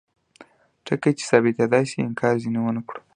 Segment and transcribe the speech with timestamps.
[0.85, 2.99] ټکي چې ثابتیدای شي انکار ځینې ونکړو.